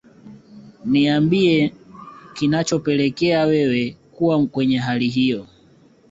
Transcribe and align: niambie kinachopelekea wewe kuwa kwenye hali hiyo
niambie 0.85 1.73
kinachopelekea 2.35 3.45
wewe 3.45 3.97
kuwa 4.11 4.47
kwenye 4.47 4.77
hali 4.77 5.07
hiyo 5.07 5.47